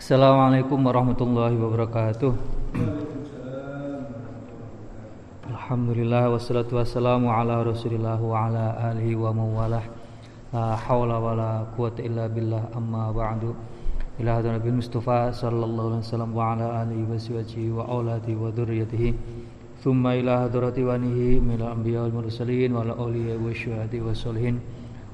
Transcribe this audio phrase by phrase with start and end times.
[0.00, 2.32] Assalamualaikum warahmatullahi wabarakatuh.
[5.44, 9.84] Alhamdulillah wassalatu wassalamu ala Rasulillah wa ala alihi wa mawalah.
[10.56, 13.52] La haula wa la quwata illa billah amma ba'du.
[14.24, 18.48] Ila hadan Nabi Mustafa sallallahu alaihi wasallam wa ala alihi wa sahbihi wa auladi wa
[18.56, 19.10] dzurriyyatihi.
[19.84, 24.64] Thumma ila hadrati wanihi min al-anbiya wal mursalin wa ala awliya wa syuhada wa salihin.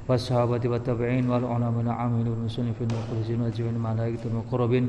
[0.08, 4.88] والصحابة والتابعين والعلماء العاملين والمسلمين والمخلصين والجميع الملائكة المقربين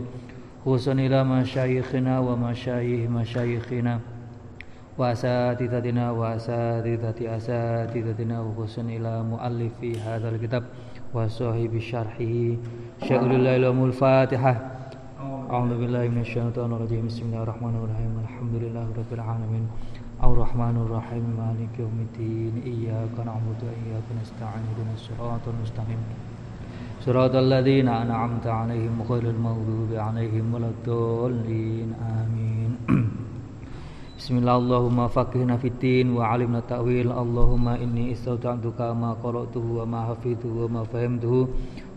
[0.65, 3.99] خصوصا إلى مشايخنا ومشايخ مشايخنا
[4.97, 10.63] وأساتذتنا وأساتذة أساتذتنا وخصوصا إلى مؤلف هذا الكتاب
[11.13, 12.33] وصاحب شرحه
[13.07, 13.55] شيخ الله
[13.85, 14.53] الفاتحة.
[15.47, 17.07] أعوذ بالله من الشيطان الرجيم.
[17.07, 18.13] بسم الله الرحمن الرحيم.
[18.25, 19.65] الحمد لله رب العالمين.
[20.17, 26.01] الرحمن الرحيم مالك يوم الدين إياك نعبد وإياك نستعين اهدنا الصراط المستقيم.
[27.05, 32.71] صراط الذين أنعمت عليهم غير المغضوب عليهم ولا الضالين آمين.
[34.17, 37.11] بسم الله اللهم فقهنا في الدين وعلمنا التأويل.
[37.11, 41.47] اللهم إني استودعتك ما قرأته وما حفظته وما فهمته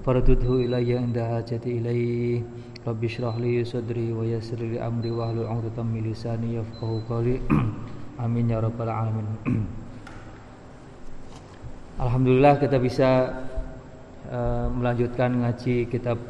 [0.05, 2.43] فردده إلي عند حاجتي إليه.
[2.89, 7.41] رب اشرح لي صدري ويسر لي أمري واحلل عقدة من لساني يفقهوا قولي.
[8.21, 9.25] Amin ya rabbal alamin.
[12.05, 13.33] Alhamdulillah kita bisa
[14.29, 16.21] uh, melanjutkan ngaji kitab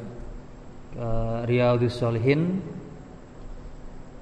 [0.95, 2.63] uh, Riyadhus Shalihin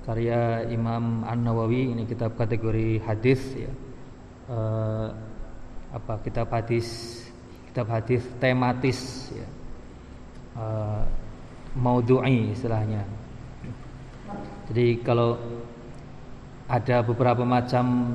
[0.08, 3.72] karya Imam An-Nawawi ini kitab kategori hadis ya.
[4.48, 5.12] Uh,
[5.92, 7.20] apa kitab hadis
[7.68, 9.48] kitab hadis tematis ya.
[10.56, 11.04] Uh,
[11.76, 13.04] maudhu'i istilahnya.
[14.72, 15.36] Jadi kalau
[16.68, 18.14] ada beberapa macam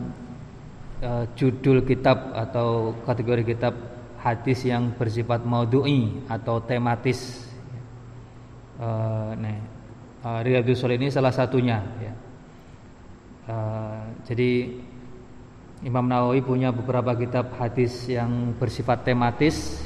[1.02, 3.74] uh, judul kitab atau kategori kitab
[4.22, 7.50] hadis yang bersifat maudhu'i atau tematis.
[8.78, 9.58] Uh, nih,
[10.22, 12.14] uh, Riyadhus ini salah satunya ya.
[13.44, 14.72] Uh, jadi
[15.84, 19.84] Imam Nawawi punya beberapa kitab hadis yang bersifat tematis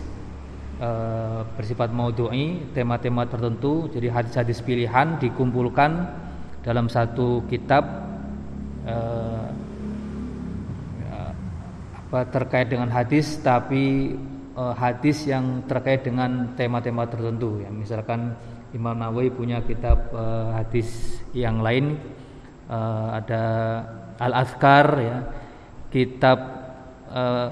[0.77, 3.89] uh, bersifat maudhu'i, tema-tema tertentu.
[3.89, 6.05] Jadi hadis-hadis pilihan dikumpulkan
[6.61, 8.06] dalam satu kitab
[8.87, 9.47] uh,
[12.07, 14.15] apa terkait dengan hadis tapi
[14.55, 17.59] uh, hadis yang terkait dengan tema-tema tertentu.
[17.59, 18.31] Ya misalkan
[18.71, 21.99] Imam Nawawi punya kitab uh, hadis yang lain
[22.71, 23.43] uh, ada
[24.23, 25.17] Al Azkar ya
[25.91, 26.39] kitab
[27.11, 27.51] uh,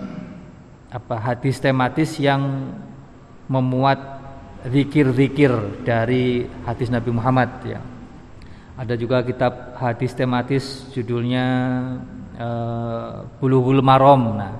[0.87, 2.71] apa hadis tematis yang
[3.51, 3.99] memuat
[4.65, 7.83] zikir-zikir dari hadis Nabi Muhammad ya
[8.75, 11.45] ada juga kitab hadis tematis judulnya
[12.35, 14.35] uh, Bulughul Marom.
[14.35, 14.51] Nah,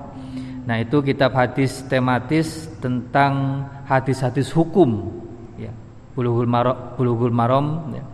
[0.64, 5.20] nah itu kitab hadis tematis tentang hadis-hadis hukum.
[5.60, 5.72] Ya,
[6.16, 8.04] Bulughul Marom, ya,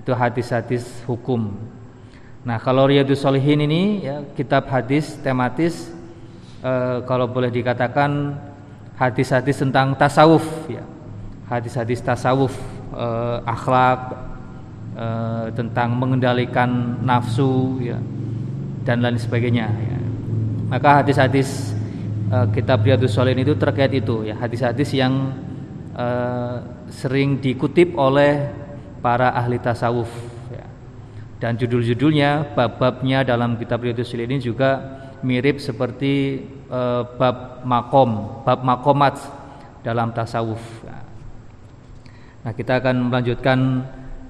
[0.00, 1.52] itu hadis-hadis hukum.
[2.42, 5.94] Nah kalau Riyadus Solihin ini ya, kitab hadis tematis
[6.64, 8.34] uh, kalau boleh dikatakan
[8.98, 10.82] hadis-hadis tentang tasawuf ya
[11.46, 12.50] hadis-hadis tasawuf
[12.90, 14.31] uh, akhlak
[14.96, 15.06] e,
[15.56, 17.98] tentang mengendalikan nafsu ya
[18.82, 19.98] dan lain sebagainya ya.
[20.72, 21.76] Maka hadis-hadis
[22.32, 25.36] e, kitab Riyadhus Shalihin itu terkait itu ya, hadis-hadis yang
[25.92, 26.06] e,
[26.92, 28.52] sering dikutip oleh
[29.00, 30.08] para ahli tasawuf
[30.52, 30.64] ya.
[31.42, 34.70] Dan judul-judulnya, bab-babnya dalam kitab Riyadhus Shalihin ini juga
[35.22, 36.80] mirip seperti e,
[37.18, 39.18] bab makom, bab makomat
[39.82, 40.62] dalam tasawuf.
[40.86, 40.98] Ya.
[42.42, 43.86] Nah, kita akan melanjutkan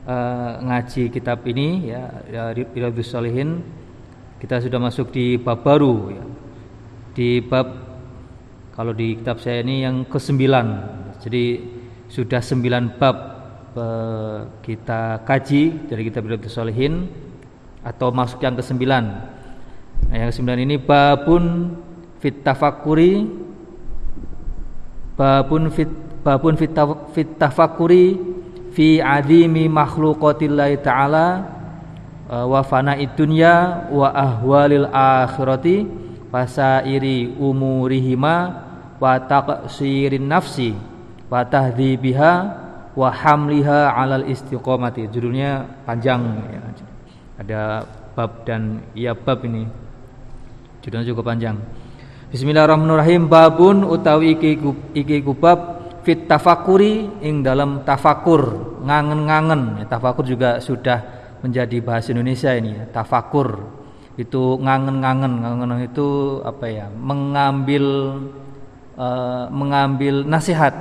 [0.06, 3.62] uh, ngaji kitab ini ya, ya Riyadhus Shalihin
[4.42, 6.24] kita sudah masuk di bab baru ya.
[7.12, 7.68] Di bab
[8.74, 10.42] kalau di kitab saya ini yang ke-9.
[11.22, 11.44] Jadi
[12.10, 13.16] sudah 9 bab
[13.78, 17.06] uh, kita kaji dari kitab Riyadhus Shalihin
[17.86, 18.82] atau masuk yang ke-9.
[18.82, 21.78] Nah, yang ke-9 ini babun
[22.18, 23.26] fit tafakkuri
[25.14, 25.90] babun fit
[26.22, 26.70] babun fit,
[27.38, 28.18] tafakkuri
[28.72, 31.26] fi adimi makhluqatillahi ta'ala
[32.28, 35.84] uh, wa fana'id dunya wa ahwalil akhirati
[36.32, 38.36] fasairi umurihima
[38.96, 40.72] wa taqsirin nafsi
[41.28, 42.32] wa tahdhibiha
[42.92, 45.08] wa hamliha alal istiqomati.
[45.08, 46.20] Judulnya panjang.
[47.40, 49.64] Ada bab dan ya bab ini.
[50.84, 51.56] Judulnya juga panjang.
[52.32, 53.28] Bismillahirrahmanirrahim.
[53.28, 54.60] Babun utawi iki
[54.96, 55.71] iki kubab
[56.02, 58.74] fit tafakuri ing dalam tafakur.
[58.82, 59.82] Ngangen-ngangen.
[59.82, 61.02] Ya, tafakur juga sudah
[61.42, 63.62] menjadi bahasa Indonesia ini ya, tafakur.
[64.18, 65.32] Itu ngangen-ngangen.
[65.42, 66.86] Ngangen itu apa ya?
[66.92, 67.84] Mengambil
[68.98, 70.74] uh, mengambil nasihat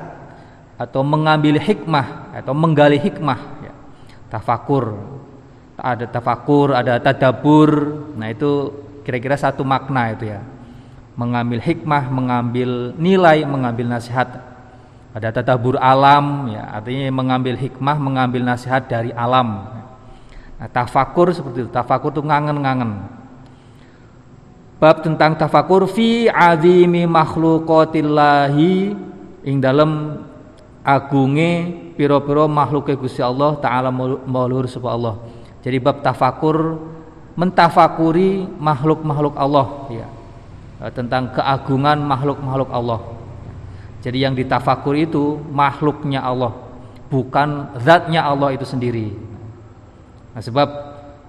[0.75, 3.73] atau mengambil hikmah atau menggali hikmah ya.
[4.33, 4.97] tafakur.
[5.77, 7.69] Ada tafakur ada tadabur.
[8.17, 8.73] Nah itu
[9.05, 10.41] kira-kira satu makna itu ya.
[11.13, 14.50] Mengambil hikmah mengambil nilai mengambil nasihat
[15.11, 19.67] ada tadabur alam ya artinya mengambil hikmah mengambil nasihat dari alam
[20.55, 23.21] nah, tafakur seperti itu tafakur itu ngangen-ngangen
[24.79, 28.73] bab tentang tafakur fi azimi makhluqatillahi
[29.45, 30.21] ing dalam
[30.81, 31.51] agunge
[31.93, 35.15] piro-piro makhluke Gusti Allah taala maulur sapa Allah.
[35.61, 36.81] Jadi bab tafakur
[37.37, 40.07] mentafakuri makhluk-makhluk Allah ya.
[40.81, 42.99] E, tentang keagungan makhluk-makhluk Allah.
[44.01, 46.57] Jadi yang ditafakur itu makhluknya Allah,
[47.13, 49.13] bukan zatnya Allah itu sendiri.
[50.33, 50.67] Nah, sebab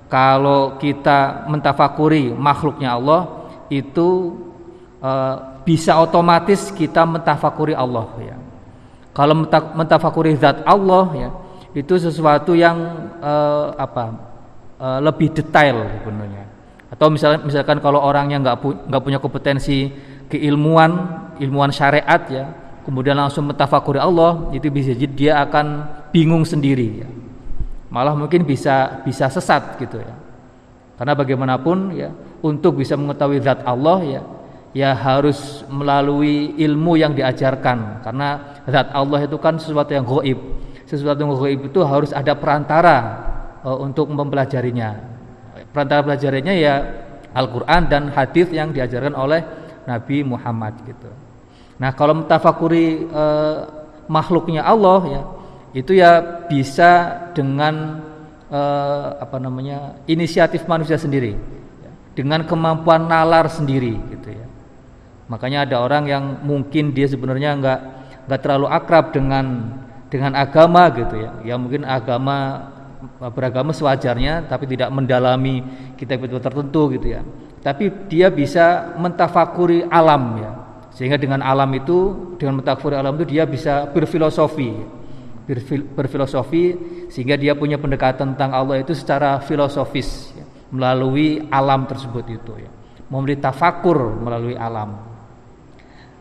[0.09, 4.41] kalau kita mentafakuri makhluknya Allah, itu
[5.05, 8.37] uh, bisa otomatis kita mentafakuri Allah ya.
[9.13, 9.45] Kalau
[9.77, 11.31] mentafakuri zat Allah ya,
[11.77, 12.77] itu sesuatu yang
[13.21, 14.33] uh, apa?
[14.81, 16.45] Uh, lebih detail sebenarnya.
[16.89, 18.69] Atau misalnya misalkan kalau orangnya nggak pu
[19.05, 19.93] punya kompetensi
[20.29, 20.93] keilmuan,
[21.41, 25.67] ilmuwan syariat ya, kemudian langsung mentafakuri Allah, itu bisa jadi dia akan
[26.11, 27.09] bingung sendiri ya.
[27.93, 30.15] Malah mungkin bisa bisa sesat gitu ya.
[30.97, 32.11] Karena bagaimanapun ya
[32.43, 34.23] untuk bisa mengetahui zat Allah ya
[34.73, 40.41] ya harus melalui ilmu yang diajarkan karena zat Allah itu kan sesuatu yang goib
[40.89, 42.97] sesuatu yang goib itu harus ada perantara
[43.63, 44.97] uh, untuk mempelajarinya
[45.71, 46.75] perantara pelajarinya ya
[47.33, 49.41] Al-Quran dan hadis yang diajarkan oleh
[49.85, 51.09] Nabi Muhammad gitu
[51.83, 53.67] nah kalau mentafakuri uh,
[54.07, 55.23] makhluknya Allah ya
[55.83, 57.99] itu ya bisa dengan
[58.53, 61.35] uh, apa namanya inisiatif manusia sendiri
[62.13, 64.47] dengan kemampuan nalar sendiri gitu ya.
[65.33, 67.81] Makanya ada orang yang mungkin dia sebenarnya nggak
[68.29, 69.73] nggak terlalu akrab dengan
[70.13, 71.33] dengan agama gitu ya.
[71.41, 72.69] Ya mungkin agama
[73.33, 75.65] beragama sewajarnya tapi tidak mendalami
[75.97, 77.25] kitab-kitab tertentu gitu ya.
[77.65, 80.53] Tapi dia bisa mentafakuri alam ya.
[80.93, 84.71] Sehingga dengan alam itu dengan mentafakuri alam itu dia bisa berfilosofi.
[85.97, 86.65] Berfilosofi
[87.11, 92.71] sehingga dia punya pendekatan tentang Allah itu secara filosofis ya melalui alam tersebut itu ya.
[93.13, 94.97] Memberi tafakur melalui alam.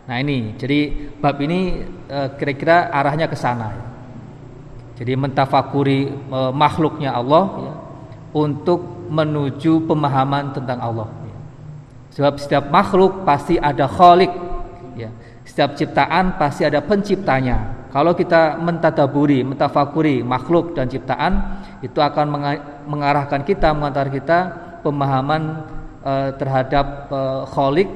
[0.02, 0.92] Nah ini, jadi
[1.24, 3.86] bab ini eh, kira-kira arahnya ke sana ya.
[5.02, 7.74] Jadi mentafakuri e, makhluknya Allah ya,
[8.38, 11.10] untuk menuju pemahaman tentang Allah.
[11.26, 11.38] Ya.
[12.22, 14.30] Sebab setiap makhluk pasti ada khalik,
[15.06, 15.10] ya.
[15.42, 17.90] Setiap ciptaan pasti ada penciptanya.
[17.92, 22.26] Kalau kita mentadaburi, mentafakuri makhluk dan ciptaan, itu akan
[22.88, 24.40] mengarahkan kita mengantar kita
[24.80, 25.66] pemahaman
[26.06, 27.90] uh, terhadap uh, kholik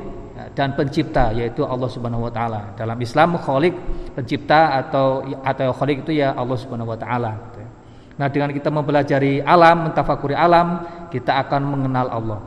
[0.56, 2.75] dan pencipta yaitu Allah Subhanahu wa taala.
[2.75, 3.75] Dalam Islam kholik
[4.16, 7.68] pencipta atau atau kholik itu ya Allah Subhanahu wa taala ya.
[8.16, 12.40] Nah, dengan kita mempelajari alam, mentafakuri alam, kita akan mengenal Allah.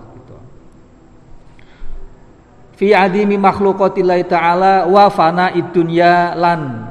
[2.79, 6.87] Fi adimi makhluqatillahi taala wa fana dunya lan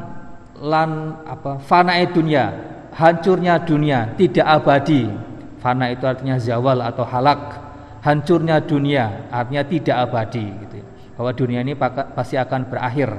[0.59, 2.51] lan apa fana dunya
[2.91, 5.07] hancurnya dunia tidak abadi.
[5.63, 7.63] Fana itu artinya zawal atau halak.
[8.03, 10.83] Hancurnya dunia artinya tidak abadi gitu.
[11.15, 11.71] Bahwa dunia ini
[12.11, 13.09] pasti akan berakhir.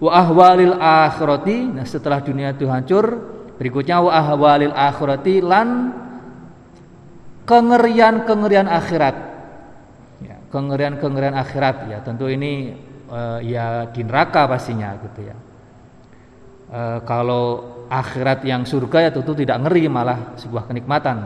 [0.00, 3.12] Wa ahwalil akhirati nah setelah dunia itu hancur
[3.60, 5.92] berikutnya wa ahwalil akhirati lan
[7.44, 9.37] kengerian-kengerian akhirat
[10.48, 12.72] kengerian-kengerian akhirat ya tentu ini
[13.12, 15.36] uh, ya di neraka pastinya gitu ya
[16.72, 21.16] uh, kalau akhirat yang surga ya tentu tidak ngeri malah sebuah kenikmatan.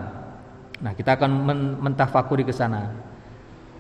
[0.83, 2.91] Nah, kita akan men mentafakuri ke sana.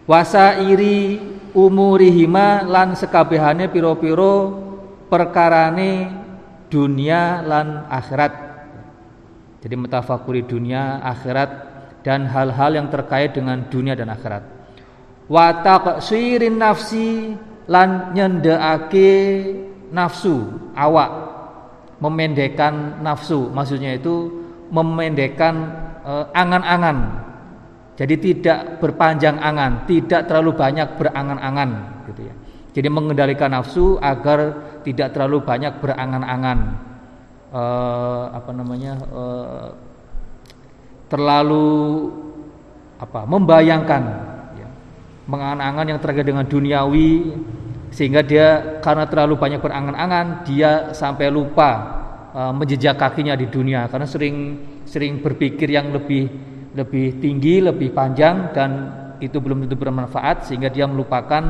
[0.06, 1.18] Wasa iri
[1.54, 4.58] umurihima lan sekabehane piro-piro
[5.06, 6.10] perkarane
[6.66, 8.50] dunia lan akhirat.
[9.62, 11.50] Jadi mentafakuri dunia, akhirat
[12.02, 14.42] dan hal-hal yang terkait dengan dunia dan akhirat.
[15.32, 17.32] Wa taqsirin nafsi
[17.64, 19.08] lan nyendeake
[19.88, 20.44] nafsu
[20.76, 21.32] awak.
[22.04, 24.28] Memendekkan nafsu maksudnya itu
[24.68, 25.54] memendekkan
[26.04, 27.24] eh, angan-angan.
[27.96, 31.70] Jadi tidak berpanjang angan tidak terlalu banyak berangan-angan
[32.12, 32.34] gitu ya.
[32.72, 34.52] Jadi mengendalikan nafsu agar
[34.84, 36.90] tidak terlalu banyak berangan-angan.
[37.52, 39.76] Uh, apa namanya uh,
[41.12, 42.08] terlalu
[42.96, 44.02] apa membayangkan.
[44.08, 44.31] ya.
[45.32, 47.32] Mengangan-angan yang terkait dengan duniawi
[47.88, 51.70] sehingga dia karena terlalu banyak berangan-angan dia sampai lupa
[52.36, 54.36] uh, menjejak kakinya di dunia karena sering
[54.84, 56.28] sering berpikir yang lebih
[56.76, 58.70] lebih tinggi lebih panjang dan
[59.20, 61.44] itu belum tentu bermanfaat sehingga dia melupakan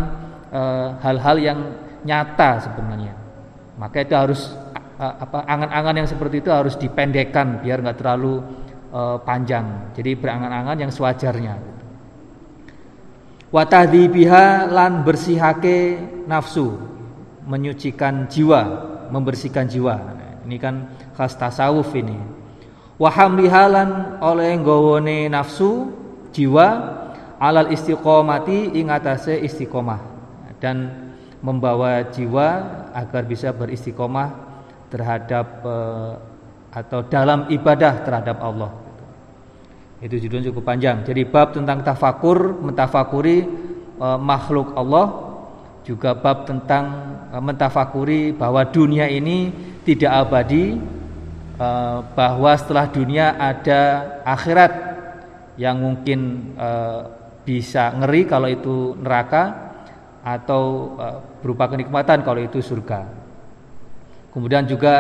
[0.52, 1.58] eh, hal-hal uh, yang
[2.04, 3.14] nyata sebenarnya
[3.80, 4.52] maka itu harus
[4.98, 8.44] apa angan-angan yang seperti itu harus dipendekkan biar nggak terlalu
[8.92, 9.90] uh, panjang.
[9.96, 11.71] Jadi berangan-angan yang sewajarnya.
[13.52, 16.80] Biha lan bersihake nafsu,
[17.44, 18.60] menyucikan jiwa,
[19.12, 20.00] membersihkan jiwa.
[20.48, 22.16] Ini kan khas tasawuf ini.
[22.96, 25.92] Waham lihalan oleh gowone nafsu
[26.32, 26.68] jiwa
[27.36, 30.00] alal istiqomati ingatase istiqomah
[30.62, 31.10] dan
[31.42, 32.48] membawa jiwa
[32.94, 34.30] agar bisa beristiqomah
[34.88, 36.14] terhadap uh,
[36.72, 38.81] atau dalam ibadah terhadap Allah.
[40.02, 41.06] Itu judulnya cukup panjang.
[41.06, 43.46] Jadi bab tentang tafakur, mentafakuri
[44.02, 45.30] uh, makhluk Allah,
[45.86, 49.54] juga bab tentang uh, mentafakuri bahwa dunia ini
[49.86, 50.74] tidak abadi,
[51.62, 53.80] uh, bahwa setelah dunia ada
[54.26, 54.72] akhirat
[55.54, 57.06] yang mungkin uh,
[57.46, 59.70] bisa ngeri kalau itu neraka
[60.26, 63.06] atau uh, berupa kenikmatan kalau itu surga.
[64.34, 64.94] Kemudian juga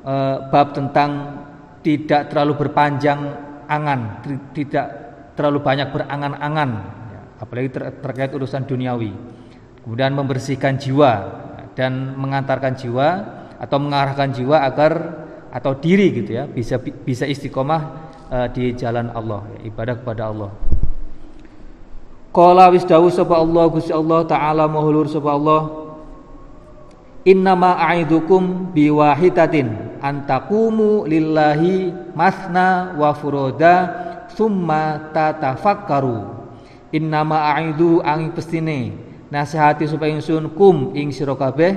[0.00, 1.44] uh, bab tentang
[1.84, 4.24] tidak terlalu berpanjang angan,
[4.56, 4.86] tidak
[5.34, 6.70] terlalu banyak berangan-angan,
[7.10, 9.12] ya, apalagi ter terkait urusan duniawi.
[9.84, 11.12] Kemudian membersihkan jiwa
[11.76, 13.08] dan mengantarkan jiwa
[13.60, 14.92] atau mengarahkan jiwa agar
[15.54, 17.82] atau diri gitu ya bisa bisa istiqomah
[18.32, 20.50] uh, di jalan Allah, ya, ibadah kepada Allah.
[22.34, 25.83] Qala wis dawuh sapa Allah Gusti Allah taala mahulur sapa Allah
[27.24, 33.74] Innama a'idukum biwahidatin antakumu lillahi masna wa furoda
[34.28, 36.44] summa tatafakkaru
[36.92, 38.92] Innama a'idu angin pestine
[39.32, 41.74] nasihati supaya ingsun kum ing sira kabeh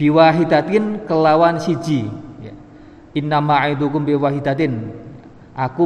[0.00, 2.08] biwahidatin kelawan siji
[2.40, 2.56] ya.
[3.14, 4.74] Innama a'idukum biwahidatin
[5.52, 5.84] Aku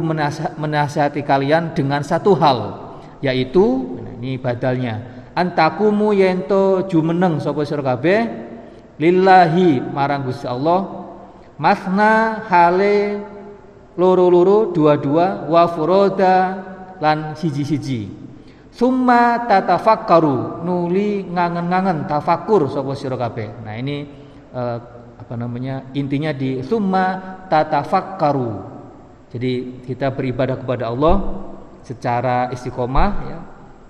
[0.56, 2.78] menasihati kalian dengan satu hal
[3.18, 8.41] yaitu ini badalnya antakumu yento jumeneng sapa sira kabeh
[9.02, 11.02] lillahi marang Gusti Allah.
[11.58, 13.18] Masna hale
[13.98, 16.36] loro-loro dua-dua wa furoda
[17.02, 18.22] lan siji-siji.
[18.72, 24.08] Summa tatafakkaru nuli ngangen-ngangen tafakur sapa sira nah ini
[24.48, 24.78] eh,
[25.20, 28.72] apa namanya intinya di summa tatafakkaru.
[29.28, 31.14] Jadi kita beribadah kepada Allah
[31.84, 33.38] secara istiqomah ya,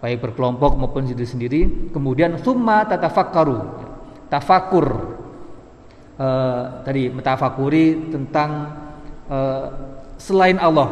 [0.03, 1.61] baik berkelompok maupun sendiri sendiri
[1.95, 3.59] kemudian summa tatafakkaru.
[3.87, 3.92] ya,
[4.33, 4.97] tafakur
[6.17, 6.29] e,
[6.89, 8.51] tadi metafakuri tentang
[9.29, 9.39] e,
[10.17, 10.89] selain Allah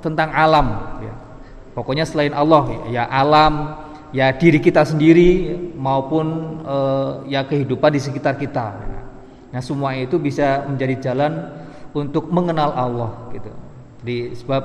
[0.00, 1.12] tentang alam ya.
[1.76, 3.84] pokoknya selain Allah ya, alam
[4.16, 6.76] ya diri kita sendiri maupun e,
[7.28, 8.72] ya kehidupan di sekitar kita
[9.52, 11.52] nah semua itu bisa menjadi jalan
[11.92, 13.52] untuk mengenal Allah gitu
[14.00, 14.62] di sebab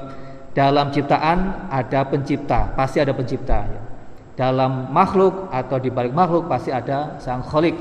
[0.53, 3.65] dalam ciptaan ada pencipta, pasti ada pencipta.
[3.65, 3.81] Ya.
[4.33, 7.73] Dalam makhluk atau di balik makhluk pasti ada sang kholik.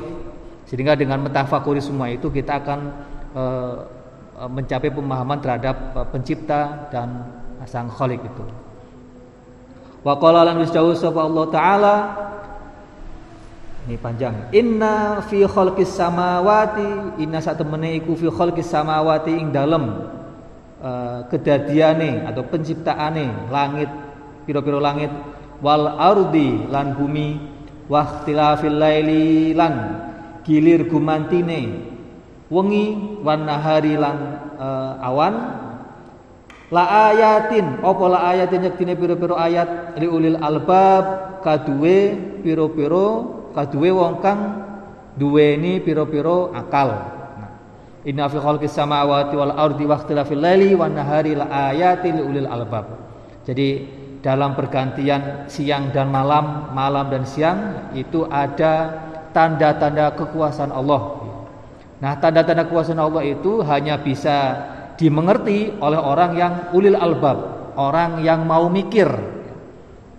[0.73, 2.81] Sehingga dengan mentafakuri semua itu kita akan
[3.37, 3.45] e,
[4.49, 7.29] mencapai pemahaman terhadap e, pencipta dan
[7.69, 8.45] sang kholik itu.
[10.01, 11.95] Wa qala lan Allah taala
[13.83, 14.55] ini panjang.
[14.55, 20.07] Inna fi khalqis samawati inna sak temene iku fi khalqis samawati ing dalem
[20.79, 23.91] uh, kedadiane atau penciptaane langit
[24.47, 25.11] piro-piro langit
[25.59, 27.43] wal ardi lan bumi
[27.91, 29.75] wahtilafil laili lan
[30.47, 31.91] gilir gumantine.
[32.53, 34.17] Wengi wan nahari lan
[34.61, 35.35] uh, awan.
[36.73, 37.81] La ayatin.
[37.81, 39.97] Apa la ayatin yektine piro-piro ayat?
[39.97, 43.09] Li ulil albab kaduwe piro-piro
[43.53, 44.41] kaduwe wong kang
[45.17, 47.21] duweni piro-piro akal.
[48.03, 52.99] Inna fi khalqis samawati wal ardi wa ikhtilafil laili wan nahari la ayatil ulil albab.
[53.47, 61.25] Jadi dalam pergantian siang dan malam, malam dan siang itu ada tanda-tanda kekuasaan Allah.
[61.99, 64.57] Nah, tanda-tanda kekuasaan Allah itu hanya bisa
[64.97, 69.09] dimengerti oleh orang yang ulil albab, orang yang mau mikir,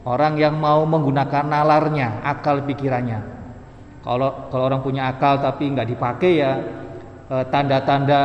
[0.04, 3.32] orang yang mau menggunakan nalarnya, akal pikirannya.
[4.04, 6.52] Kalau kalau orang punya akal tapi nggak dipakai ya
[7.34, 8.22] Eh, tanda-tanda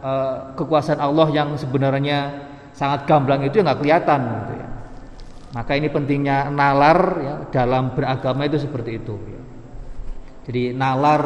[0.00, 4.68] uh, kekuasaan Allah yang sebenarnya sangat gamblang itu nggak kelihatan gitu ya.
[5.50, 9.18] Maka ini pentingnya nalar ya, dalam beragama itu seperti itu.
[9.28, 9.39] Ya.
[10.50, 11.22] Jadi nalar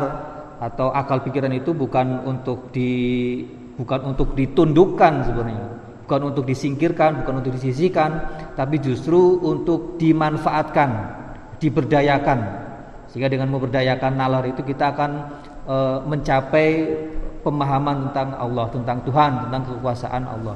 [0.60, 3.40] atau akal pikiran itu bukan untuk di
[3.80, 5.64] bukan untuk ditundukkan sebenarnya,
[6.04, 8.20] bukan untuk disingkirkan, bukan untuk disisihkan,
[8.52, 10.90] tapi justru untuk dimanfaatkan,
[11.56, 12.68] diberdayakan.
[13.08, 15.10] Sehingga dengan memberdayakan nalar itu kita akan
[15.72, 16.68] e, mencapai
[17.40, 20.52] pemahaman tentang Allah, tentang Tuhan, tentang kekuasaan Allah.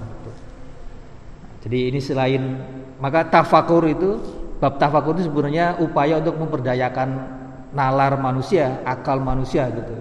[1.65, 2.61] Jadi ini selain
[3.01, 4.21] maka tafakur itu
[4.61, 7.38] bab tafakur itu sebenarnya upaya untuk memperdayakan
[7.73, 9.93] nalar manusia, akal manusia gitu.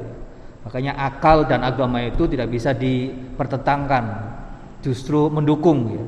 [0.68, 4.04] Makanya akal dan agama itu tidak bisa dipertentangkan,
[4.84, 6.04] justru mendukung ya.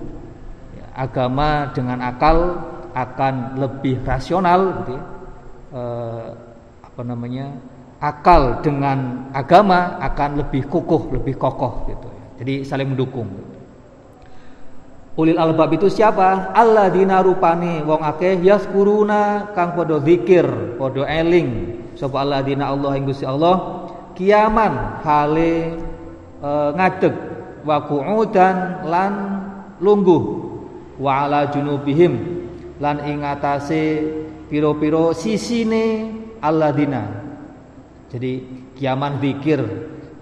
[0.84, 2.60] ya agama dengan akal
[2.92, 5.04] akan lebih rasional gitu ya.
[5.72, 5.82] E,
[6.84, 7.56] apa namanya?
[8.00, 12.24] akal dengan agama akan lebih kukuh, lebih kokoh gitu ya.
[12.44, 13.28] Jadi saling mendukung.
[15.20, 16.56] Ulil albab itu siapa?
[16.56, 21.76] Allah dina rupani wong akeh yaskuruna kang podo zikir, podo eling.
[22.00, 23.84] Sapa Allah dina Allah ing Gusti Allah
[24.16, 25.76] kiaman hale
[26.40, 27.12] e, ngadeg
[27.68, 29.12] wa qu'udan lan
[29.84, 30.24] lungguh
[30.96, 32.40] wa ala junubihim
[32.80, 34.00] lan ing atase
[34.48, 36.16] piro-piro sisine
[36.72, 37.04] dina.
[38.08, 38.32] Jadi
[38.80, 39.60] kiaman zikir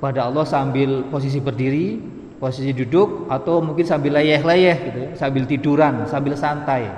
[0.02, 2.02] pada Allah sambil posisi berdiri,
[2.38, 6.90] posisi duduk atau mungkin sambil layeh-layeh gitu ya, sambil tiduran, sambil santai.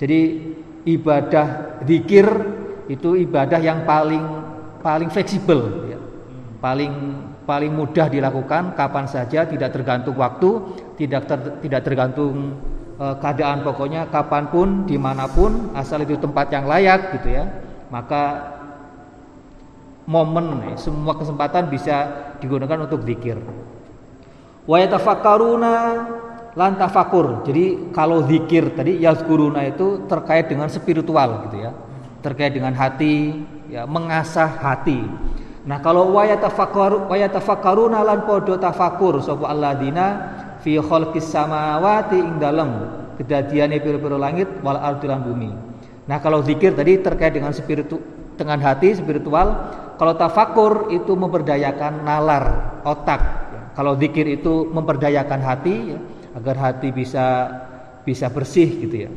[0.00, 0.20] Jadi
[0.88, 2.26] ibadah zikir
[2.88, 4.24] itu ibadah yang paling
[4.80, 5.98] paling fleksibel ya.
[6.60, 6.92] Paling
[7.44, 10.50] paling mudah dilakukan kapan saja tidak tergantung waktu,
[10.96, 12.56] tidak ter, tidak tergantung
[13.00, 17.44] e, keadaan pokoknya kapan pun di mana pun asal itu tempat yang layak gitu ya
[17.88, 18.54] maka
[20.04, 21.96] momen semua kesempatan bisa
[22.38, 23.40] digunakan untuk zikir
[24.66, 25.72] wa yatafakkaruna
[26.56, 27.46] lan tafakur.
[27.46, 31.70] Jadi kalau zikir tadi yazkuruna itu terkait dengan spiritual gitu ya.
[32.20, 33.40] Terkait dengan hati
[33.70, 35.00] ya mengasah hati.
[35.64, 40.06] Nah kalau wa yatafakkaru wa yatafakkaruna lan podo tafakur sapa alladzina
[40.64, 42.70] fi khalqis samawati ing dalem
[43.20, 45.50] kedadiane pira-pira langit wal ardi lan bumi.
[46.08, 48.00] Nah kalau zikir tadi terkait dengan spiritu
[48.34, 49.52] dengan hati spiritual
[50.00, 52.44] kalau tafakur itu memperdayakan nalar
[52.88, 53.49] otak.
[53.80, 55.98] Kalau zikir itu memperdayakan hati ya,
[56.36, 57.48] agar hati bisa
[58.04, 59.10] bisa bersih gitu ya.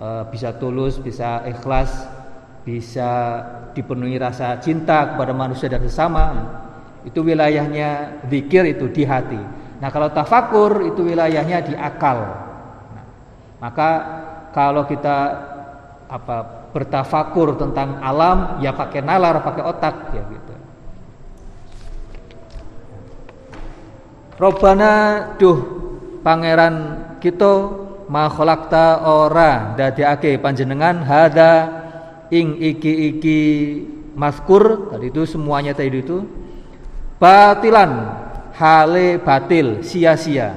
[0.00, 2.08] E, bisa tulus, bisa ikhlas,
[2.64, 3.44] bisa
[3.76, 6.24] dipenuhi rasa cinta kepada manusia dan sesama.
[7.04, 9.36] Itu wilayahnya zikir itu di hati.
[9.76, 12.24] Nah, kalau tafakur itu wilayahnya di akal.
[12.96, 13.04] Nah,
[13.60, 13.90] maka
[14.56, 15.16] kalau kita
[16.08, 16.36] apa
[16.72, 20.57] bertafakur tentang alam ya pakai nalar pakai otak ya gitu
[24.38, 24.92] Robana
[25.34, 25.58] duh
[26.22, 26.74] pangeran
[27.18, 27.74] kita
[28.06, 31.52] ma khalaqta ora dadiake panjenengan hada
[32.30, 33.40] ing iki-iki
[34.14, 36.22] maskur tadi itu semuanya tadi itu
[37.18, 38.14] batilan
[38.54, 40.54] hale batil sia-sia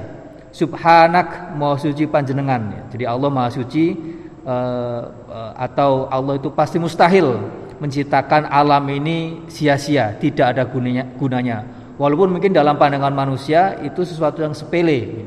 [0.54, 3.98] subhanak mau suci panjenengan jadi Allah maha suci
[4.46, 7.34] uh, uh, atau Allah itu pasti mustahil
[7.82, 11.81] menciptakan alam ini sia-sia, tidak ada gunanya, gunanya.
[12.02, 15.22] Walaupun mungkin dalam pandangan manusia itu sesuatu yang sepele,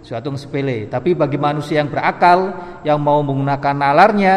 [0.00, 0.88] sesuatu yang sepele.
[0.88, 4.36] Tapi bagi manusia yang berakal, yang mau menggunakan nalarnya,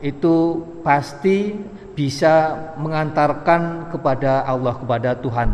[0.00, 1.52] itu pasti
[1.92, 5.48] bisa mengantarkan kepada Allah, kepada Tuhan.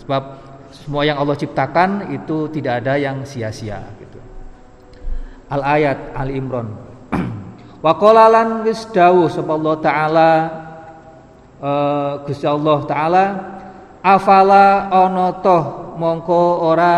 [0.00, 0.22] Sebab
[0.72, 3.84] semua yang Allah ciptakan itu tidak ada yang sia-sia.
[4.00, 4.16] Gitu.
[5.52, 6.72] Al ayat Al Imran
[7.84, 10.30] Wa qala lan wis dawuh Allah taala
[11.60, 13.24] uh, Gusti Allah taala
[14.04, 16.96] afala ana toh mongko ora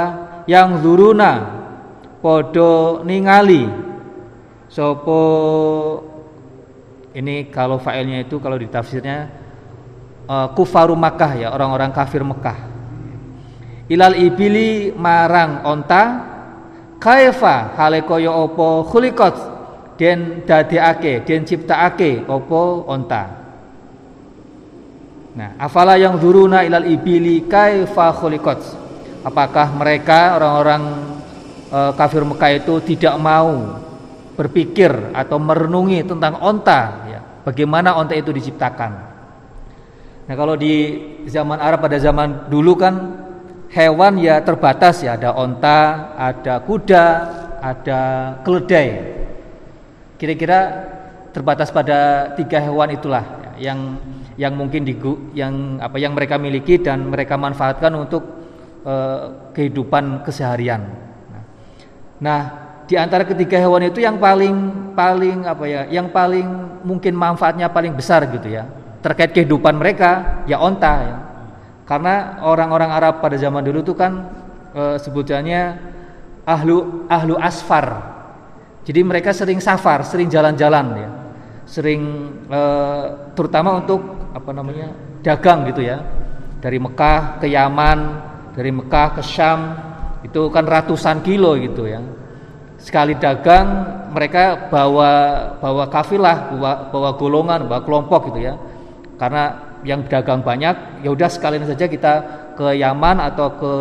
[0.51, 1.33] yang zuruna
[2.19, 3.87] podo ningali.
[4.67, 5.23] Sopo
[7.15, 9.31] ini kalau failnya itu kalau di tafsirnya
[10.27, 12.77] uh, kufaru Makkah ya orang-orang kafir Mekah
[13.87, 16.03] ilal ibili marang onta
[16.99, 19.37] kaifa hale kaya apa khuliqat
[19.97, 23.23] den dadekake den ciptakake apa onta
[25.37, 28.89] nah afala yang zuruna ilal ibili kaifa khuliqat?
[29.21, 30.83] Apakah mereka orang-orang
[31.69, 33.77] e, kafir Mekah itu tidak mau
[34.39, 36.81] berpikir atau merenungi tentang onta?
[37.11, 38.93] Ya bagaimana onta itu diciptakan?
[40.27, 40.99] Nah kalau di
[41.31, 42.95] zaman Arab pada zaman dulu kan
[43.71, 45.15] hewan ya terbatas ya.
[45.15, 47.07] Ada onta ada kuda
[47.63, 48.01] ada
[48.43, 48.89] keledai.
[50.19, 50.59] Kira-kira
[51.31, 53.99] terbatas pada tiga hewan itulah yang
[54.37, 54.95] yang mungkin di,
[55.33, 58.23] yang apa yang mereka miliki dan mereka manfaatkan untuk
[58.85, 60.83] uh, kehidupan keseharian.
[61.33, 61.43] Nah,
[62.21, 62.41] nah,
[62.85, 64.55] di antara ketiga hewan itu yang paling
[64.93, 66.47] paling apa ya, yang paling
[66.87, 68.69] mungkin manfaatnya paling besar gitu ya
[69.05, 71.17] terkait kehidupan mereka ya onta ya.
[71.87, 74.27] Karena orang-orang Arab pada zaman dulu itu kan
[74.75, 75.79] e, sebutannya
[76.43, 78.17] ahlu ahlu asfar
[78.87, 81.11] jadi mereka sering safar, sering jalan-jalan ya.
[81.67, 82.61] Sering e,
[83.35, 85.07] terutama untuk apa namanya?
[85.27, 85.99] dagang gitu ya.
[86.63, 87.99] Dari Mekah ke Yaman,
[88.55, 89.75] dari Mekah ke Syam
[90.23, 91.99] itu kan ratusan kilo gitu ya.
[92.79, 93.67] Sekali dagang
[94.15, 95.11] mereka bawa
[95.59, 98.55] bawa kafilah, bawa, bawa golongan, bawa kelompok gitu ya.
[99.19, 102.15] Karena yang dagang banyak, ya udah sekalian saja kita
[102.57, 103.73] ke Yaman atau ke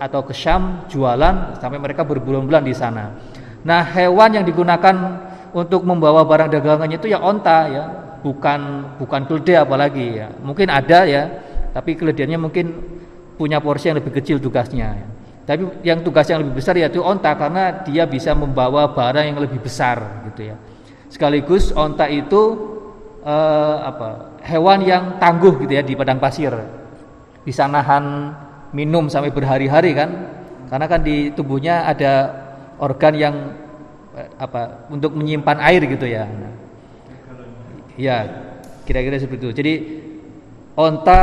[0.00, 3.12] atau ke Syam jualan sampai mereka berbulan-bulan di sana.
[3.62, 4.94] Nah, hewan yang digunakan
[5.52, 7.84] untuk membawa barang dagangannya itu ya onta ya,
[8.24, 10.28] bukan bukan keledai apalagi ya.
[10.40, 11.22] Mungkin ada ya,
[11.76, 12.72] tapi keledainya mungkin
[13.36, 14.88] punya porsi yang lebih kecil tugasnya.
[14.96, 15.06] Ya.
[15.42, 19.58] Tapi yang tugas yang lebih besar yaitu onta karena dia bisa membawa barang yang lebih
[19.58, 20.56] besar gitu ya.
[21.10, 22.56] Sekaligus onta itu
[23.26, 24.32] eh, apa?
[24.42, 26.50] hewan yang tangguh gitu ya di padang pasir.
[27.42, 28.34] Bisa nahan
[28.74, 30.10] minum sampai berhari-hari kan?
[30.70, 32.12] Karena kan di tubuhnya ada
[32.78, 33.34] organ yang
[34.36, 34.86] apa?
[34.92, 36.28] untuk menyimpan air gitu ya.
[37.96, 38.18] Ya,
[38.88, 39.52] kira-kira seperti itu.
[39.52, 39.74] Jadi
[40.76, 41.20] onta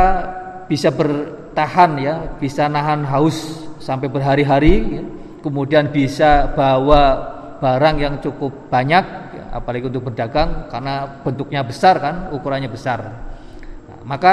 [0.70, 5.04] bisa bertahan ya, bisa nahan haus sampai berhari-hari ya.
[5.40, 9.04] kemudian bisa bawa barang yang cukup banyak
[9.36, 13.00] ya, apalagi untuk berdagang karena bentuknya besar kan ukurannya besar
[13.84, 14.32] nah, maka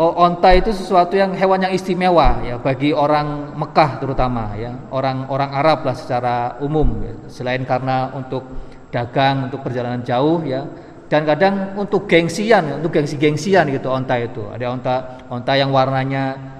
[0.00, 5.50] oh, onta itu sesuatu yang hewan yang istimewa ya bagi orang Mekah terutama ya orang-orang
[5.52, 7.14] Arab lah secara umum ya.
[7.28, 8.48] selain karena untuk
[8.88, 10.64] dagang untuk perjalanan jauh ya
[11.12, 14.94] dan kadang untuk gengsian untuk gengsi-gengsian gitu onta itu ada onta
[15.28, 16.50] onta yang warnanya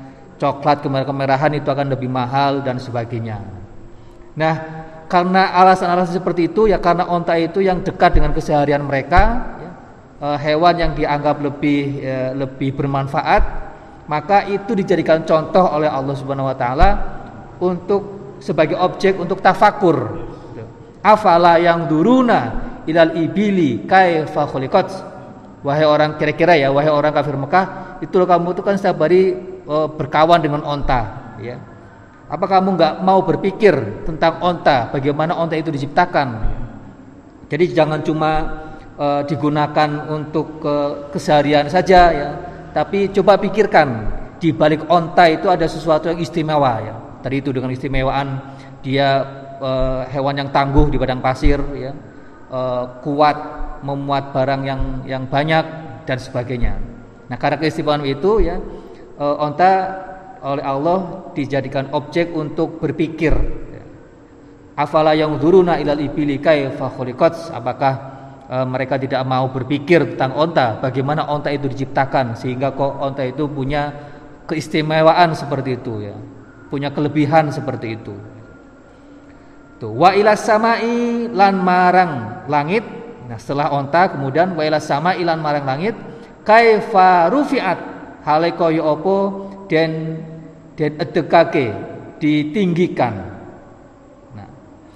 [0.40, 3.44] coklat kemerahan itu akan lebih mahal dan sebagainya.
[4.40, 4.54] Nah,
[5.04, 9.52] karena alasan-alasan seperti itu ya karena onta itu yang dekat dengan keseharian mereka,
[10.20, 13.42] eh, hewan yang dianggap lebih eh, lebih bermanfaat,
[14.06, 16.88] maka itu dijadikan contoh oleh Allah Subhanahu Wa Taala
[17.58, 20.28] untuk sebagai objek untuk tafakur.
[21.00, 22.52] Afala yang duruna
[22.84, 25.08] ilal ibili kaifa khuliqat.
[25.60, 29.36] Wahai orang kira-kira ya, wahai orang kafir Mekah, itu kamu itu kan setiap hari
[29.68, 31.60] uh, berkawan dengan onta ya
[32.30, 36.40] apa kamu nggak mau berpikir tentang onta bagaimana onta itu diciptakan
[37.50, 38.30] jadi jangan cuma
[39.00, 40.76] uh, digunakan untuk ke
[41.16, 42.28] keseharian saja ya
[42.76, 43.88] tapi coba pikirkan
[44.36, 48.38] di balik onta itu ada sesuatu yang istimewa ya tadi itu dengan istimewaan
[48.84, 49.24] dia
[49.58, 51.96] uh, hewan yang tangguh di padang pasir ya
[52.52, 53.36] uh, kuat
[53.80, 55.64] memuat barang yang yang banyak
[56.04, 56.76] dan sebagainya
[57.32, 58.60] nah karena keistimewaan itu ya
[59.16, 59.72] uh, onta
[60.40, 63.32] oleh Allah dijadikan objek untuk berpikir.
[64.76, 67.52] Afala yang duruna ilal ibili khuliqat?
[67.52, 68.19] Apakah
[68.50, 73.46] uh, mereka tidak mau berpikir tentang onta, bagaimana onta itu diciptakan sehingga kok onta itu
[73.46, 73.94] punya
[74.50, 76.16] keistimewaan seperti itu ya.
[76.66, 78.14] Punya kelebihan seperti itu.
[79.78, 82.84] Tuh, wa ilas samai lan marang langit.
[83.30, 85.94] Nah, setelah onta kemudian wa ilas samai lan marang langit
[86.44, 87.78] kaifa rufiat
[88.24, 89.16] hale kaya apa
[89.68, 89.92] den
[90.74, 91.72] den edekake
[92.20, 93.14] ditinggikan
[94.34, 94.48] nah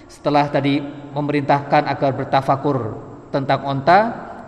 [0.08, 0.80] setelah tadi
[1.14, 2.78] memerintahkan agar bertafakur
[3.34, 3.98] tentang onta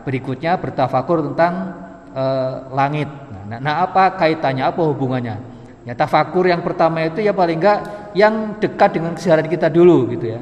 [0.06, 1.74] berikutnya bertafakur tentang
[2.14, 2.24] e,
[2.70, 3.10] langit.
[3.50, 4.62] Nah, nah apa kaitannya?
[4.62, 5.36] Apa hubungannya?
[5.82, 10.38] Ya tafakur yang pertama itu ya paling enggak yang dekat dengan keseharian kita dulu gitu
[10.38, 10.40] ya.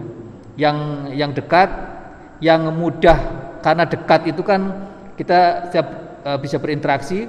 [0.60, 0.76] Yang
[1.16, 1.68] yang dekat
[2.44, 3.18] yang mudah
[3.64, 5.86] karena dekat itu kan kita siap,
[6.20, 7.24] e, bisa berinteraksi.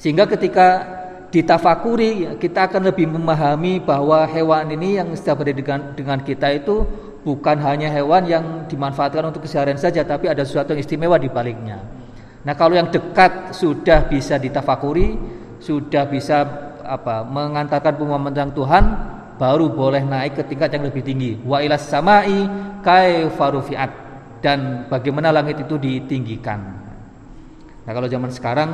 [0.00, 6.18] Sehingga ketika ditafakuri kita akan lebih memahami bahwa hewan ini yang setiap hari dengan, dengan
[6.24, 6.88] kita itu
[7.28, 11.76] bukan hanya hewan yang dimanfaatkan untuk keseharian saja tapi ada sesuatu yang istimewa di baliknya.
[12.40, 15.20] Nah, kalau yang dekat sudah bisa ditafakuri,
[15.60, 16.48] sudah bisa
[16.88, 17.20] apa?
[17.20, 18.84] mengantarkan pemahaman tentang Tuhan,
[19.36, 21.36] baru boleh naik ke tingkat yang lebih tinggi.
[21.44, 22.48] Wa ilas samai
[22.80, 23.90] kaifarufiat
[24.40, 26.64] dan bagaimana langit itu ditinggikan.
[27.84, 28.70] Nah, kalau zaman sekarang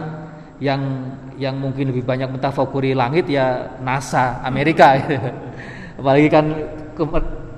[0.62, 4.94] yang yang mungkin lebih banyak mentafakuri langit ya NASA Amerika
[5.98, 6.46] apalagi kan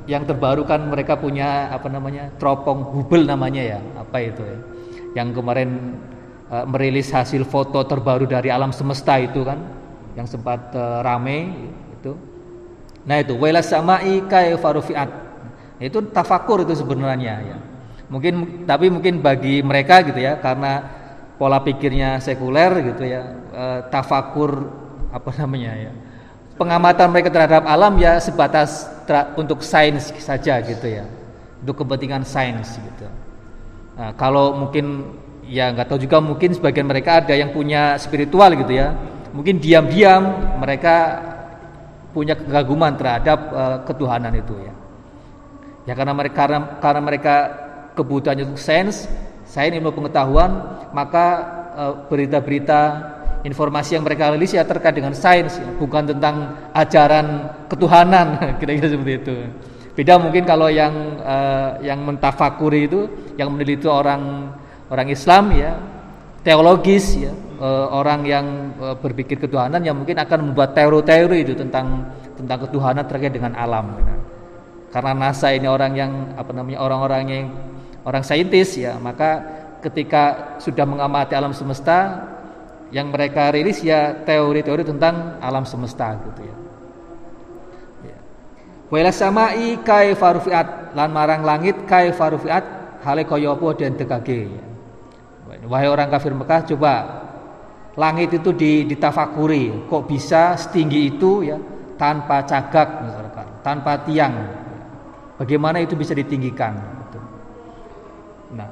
[0.07, 3.81] yang terbaru kan mereka punya apa namanya teropong Hubble namanya ya.
[3.99, 4.59] Apa itu ya?
[5.23, 5.71] Yang kemarin
[6.51, 9.59] uh, merilis hasil foto terbaru dari alam semesta itu kan
[10.15, 12.15] yang sempat uh, rame itu.
[13.07, 15.11] Nah itu wala samai kaifarufiat
[15.77, 17.59] itu tafakur itu sebenarnya ya.
[18.07, 20.97] Mungkin tapi mungkin bagi mereka gitu ya karena
[21.37, 24.73] pola pikirnya sekuler gitu ya e, tafakur
[25.13, 25.93] apa namanya ya
[26.57, 28.89] pengamatan mereka terhadap alam ya sebatas
[29.39, 31.05] untuk sains saja gitu ya.
[31.63, 33.07] Untuk kepentingan sains gitu.
[33.97, 35.17] Nah, kalau mungkin
[35.47, 38.93] ya nggak tahu juga mungkin sebagian mereka ada yang punya spiritual gitu ya.
[39.33, 41.23] Mungkin diam-diam mereka
[42.17, 44.75] punya kekaguman terhadap uh, ketuhanan itu ya.
[45.87, 47.35] Ya karena mereka karena, karena mereka
[47.95, 49.07] kebutuhannya untuk sains
[49.47, 50.51] saya ilmu pengetahuan
[50.91, 51.27] maka
[51.79, 52.81] eh, berita-berita
[53.47, 59.37] informasi yang mereka rilis ya terkait dengan sains bukan tentang ajaran ketuhanan kira-kira seperti itu
[59.95, 63.07] beda mungkin kalau yang uh, yang mentafakuri itu
[63.39, 64.51] yang meneliti orang
[64.91, 65.73] orang Islam ya
[66.47, 68.47] teologis ya e, orang yang
[68.79, 72.07] e, berpikir ketuhanan yang mungkin akan membuat teori-teori itu tentang
[72.39, 73.97] tentang ketuhanan terkait dengan alam.
[73.99, 74.15] Gitu.
[74.95, 77.47] Karena NASA ini orang yang apa namanya orang-orang yang
[78.07, 79.43] orang saintis ya, maka
[79.83, 82.23] ketika sudah mengamati alam semesta
[82.95, 86.57] yang mereka rilis ya teori-teori tentang alam semesta gitu ya.
[88.07, 88.19] ya.
[88.91, 92.63] Wala samai kai farufiat lan marang langit kai farufiat
[93.03, 94.41] hale kaya apa den dekake.
[95.67, 96.95] Wahai orang kafir Mekah coba
[97.97, 98.53] langit itu
[98.87, 101.57] ditafakuri kok bisa setinggi itu ya
[101.97, 104.37] tanpa cagak misalkan tanpa tiang
[105.41, 107.21] bagaimana itu bisa ditinggikan gitu.
[108.53, 108.69] nah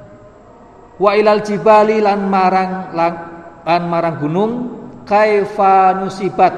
[1.01, 3.13] wa ilal jibali lan marang lan,
[3.65, 4.51] lan marang gunung
[5.09, 6.53] kaifa nusibat?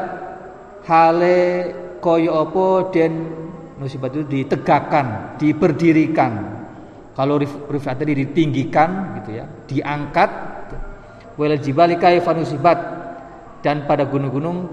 [0.87, 1.39] Hale
[1.99, 3.27] koyo opo den
[3.79, 6.55] nusibat itu ditegakkan diberdirikan.
[7.15, 10.29] Kalau rifat tadi ditinggikan gitu ya diangkat.
[11.37, 12.79] Wal jibali kaifa nusibat?
[13.61, 14.69] Dan pada gunung-gunung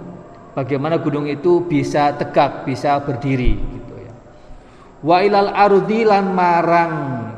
[0.53, 4.12] bagaimana gunung itu bisa tegak, bisa berdiri gitu ya.
[5.01, 6.92] Wa ilal ardi lan marang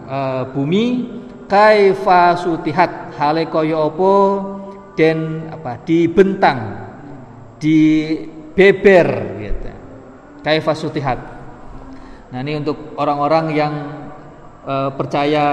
[0.04, 0.18] e,
[0.50, 0.84] bumi
[1.46, 3.14] kaifa sutihat?
[3.16, 4.12] Hale kaya apa
[4.96, 5.78] den apa?
[5.84, 6.58] Dibentang
[7.60, 8.12] di
[8.56, 9.70] beber gitu.
[10.40, 11.18] Kaifa sutihat.
[12.32, 13.74] Nah, ini untuk orang-orang yang
[14.64, 15.44] e, percaya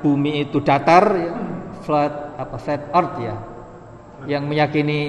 [0.00, 1.32] bumi itu datar ya,
[1.82, 2.56] flat apa?
[2.56, 3.36] Flat earth ya.
[4.30, 5.00] Yang meyakini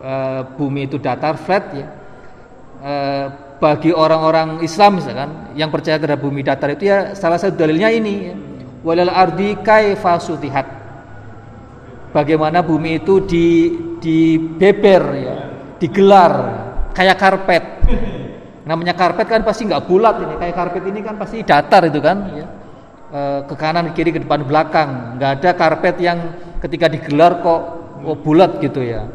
[0.00, 0.12] e,
[0.56, 1.86] bumi itu datar flat ya.
[2.80, 2.94] E,
[3.56, 8.14] bagi orang-orang Islam misalkan yang percaya terhadap bumi datar itu ya salah satu dalilnya ini
[8.28, 8.34] ya.
[8.84, 10.85] walal ardi kaifa sutihat
[12.16, 13.46] bagaimana bumi itu di
[14.00, 15.36] di beber ya
[15.76, 16.32] digelar
[16.96, 17.64] kayak karpet.
[18.64, 22.16] Namanya karpet kan pasti nggak bulat ini kayak karpet ini kan pasti datar itu kan
[22.32, 22.46] ya.
[23.06, 25.20] Eh, ke kanan kiri ke depan belakang.
[25.20, 26.18] Nggak ada karpet yang
[26.64, 27.60] ketika digelar kok
[28.02, 29.06] oh, bulat gitu ya.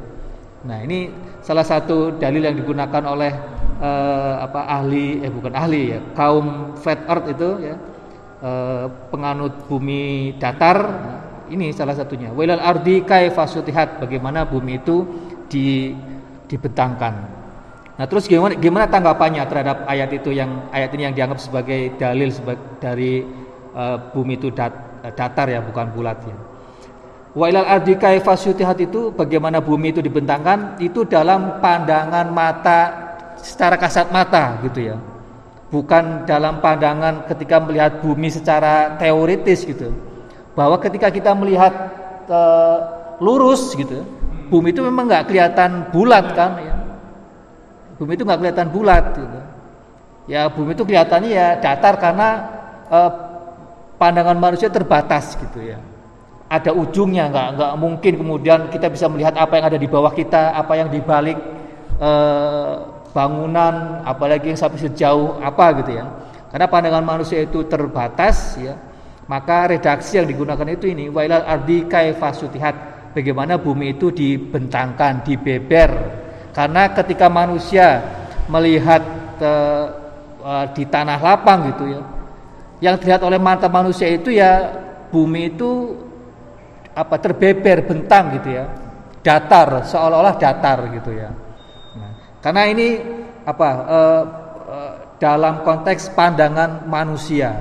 [0.64, 1.10] Nah ini
[1.42, 3.34] salah satu dalil yang digunakan oleh
[3.82, 7.76] eh, apa ahli eh bukan ahli ya kaum flat earth itu ya
[8.46, 10.86] eh, penganut bumi datar
[11.52, 13.44] ini salah satunya wailal ardi kaifa
[14.00, 15.04] bagaimana bumi itu
[15.52, 15.92] di
[16.48, 17.42] dibentangkan
[18.02, 22.34] Nah terus gimana gimana tanggapannya terhadap ayat itu yang ayat ini yang dianggap sebagai dalil
[22.82, 23.22] dari
[23.78, 24.74] uh, bumi itu dat,
[25.14, 26.34] datar ya bukan bulat ya.
[27.38, 28.34] Wa ilal ardi kaifa
[28.82, 32.80] itu bagaimana bumi itu dibentangkan itu dalam pandangan mata
[33.38, 34.98] secara kasat mata gitu ya.
[35.70, 39.94] Bukan dalam pandangan ketika melihat bumi secara teoritis gitu.
[40.54, 41.74] Bahwa ketika kita melihat
[42.28, 42.78] uh,
[43.24, 44.04] lurus gitu,
[44.52, 46.76] bumi itu memang nggak kelihatan bulat kan ya.
[47.96, 49.40] Bumi itu nggak kelihatan bulat gitu.
[50.30, 52.30] Ya bumi itu kelihatannya ya datar karena
[52.92, 53.12] uh,
[54.02, 55.78] pandangan manusia terbatas gitu ya
[56.52, 60.52] ada ujungnya nggak nggak mungkin kemudian kita bisa melihat apa yang ada di bawah kita
[60.52, 61.40] apa yang di balik
[61.96, 62.74] eh,
[63.16, 66.12] bangunan apalagi yang sampai sejauh apa gitu ya
[66.52, 68.76] karena pandangan manusia itu terbatas ya
[69.32, 72.76] maka redaksi yang digunakan itu ini wailal ardi kaifasutihat
[73.16, 76.20] bagaimana bumi itu dibentangkan dibeber.
[76.52, 78.04] Karena ketika manusia
[78.52, 79.00] melihat
[79.40, 79.86] eh,
[80.44, 82.02] eh di tanah lapang gitu ya
[82.82, 84.68] yang dilihat oleh mata manusia itu ya
[85.14, 85.96] bumi itu
[86.92, 88.66] apa terbeber bentang gitu ya.
[89.22, 91.30] Datar seolah-olah datar gitu ya.
[91.94, 92.88] Nah, karena ini
[93.46, 94.00] apa e,
[95.22, 97.54] dalam konteks pandangan manusia.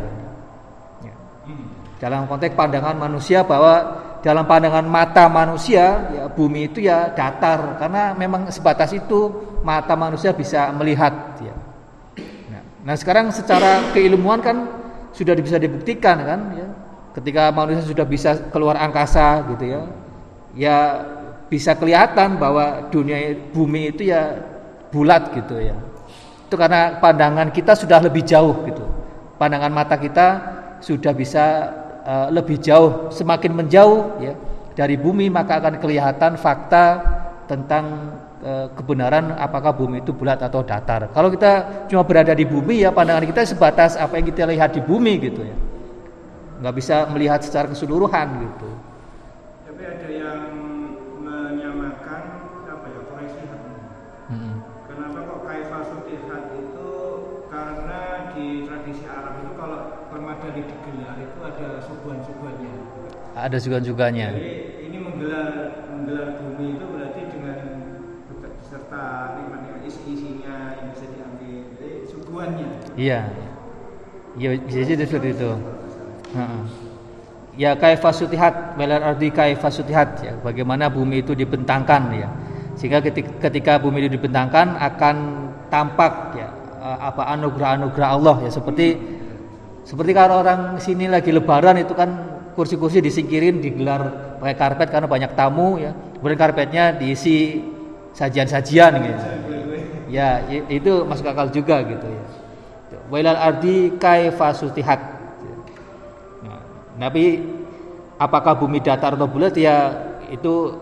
[2.01, 7.77] Dalam konteks pandangan manusia bahwa dalam pandangan mata manusia ya bumi itu ya datar.
[7.77, 9.29] Karena memang sebatas itu
[9.61, 11.13] mata manusia bisa melihat
[11.45, 11.55] ya.
[12.49, 14.65] Nah, nah sekarang secara keilmuan kan
[15.13, 16.69] sudah bisa dibuktikan kan ya.
[17.11, 19.83] Ketika manusia sudah bisa keluar angkasa gitu ya
[20.55, 21.07] ya
[21.51, 24.39] bisa kelihatan bahwa dunia bumi itu ya
[24.95, 25.77] bulat gitu ya.
[26.47, 28.83] Itu karena pandangan kita sudah lebih jauh gitu.
[29.39, 30.29] Pandangan mata kita
[30.81, 34.35] sudah bisa uh, lebih jauh semakin menjauh ya
[34.75, 36.85] dari bumi maka akan kelihatan fakta
[37.51, 41.13] tentang Eh, kebenaran apakah bumi itu bulat atau datar.
[41.13, 44.81] Kalau kita cuma berada di bumi ya pandangan kita sebatas apa yang kita lihat di
[44.81, 45.53] bumi gitu ya.
[46.65, 48.69] Nggak bisa melihat secara keseluruhan gitu.
[63.41, 63.57] Ada.
[63.57, 63.81] Jadi
[64.85, 65.49] ini menggelar
[65.89, 67.59] menggelar bumi itu berarti dengan
[68.61, 69.05] serta
[69.41, 72.69] nikmat-nikmat isi-isinya yang bisa diambil jadi suguhannya.
[73.01, 73.21] Iya.
[74.39, 75.51] Iya bisa jadi seperti itu.
[77.59, 80.33] Ya kaifasutihat melal ardi kaifasutihat ya.
[80.39, 82.29] Bagaimana bumi itu dibentangkan ya.
[82.79, 85.17] Sehingga ketika, ketika bumi itu dibentangkan akan
[85.69, 86.49] tampak ya
[86.79, 88.51] eh, apa anugerah-anugerah Allah ya.
[88.55, 88.95] Seperti
[89.83, 92.30] seperti kalau orang sini lagi lebaran itu kan
[92.61, 95.97] kursi-kursi disingkirin digelar pakai karpet karena banyak tamu ya.
[96.21, 97.65] Kemudian karpetnya diisi
[98.13, 99.25] sajian-sajian gitu.
[100.13, 102.23] Ya itu masuk akal juga gitu ya.
[103.09, 105.01] Wailal ardi kaifasutihat
[106.45, 106.63] nah,
[107.01, 107.43] tapi
[108.21, 109.97] apakah bumi datar atau bulat ya
[110.29, 110.77] itu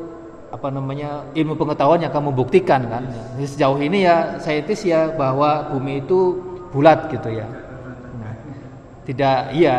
[0.50, 3.06] apa namanya ilmu pengetahuan yang akan membuktikan kan?
[3.38, 6.42] Sejauh ini ya itu ya bahwa bumi itu
[6.74, 7.46] bulat gitu ya.
[8.18, 8.34] Nah,
[9.06, 9.76] tidak iya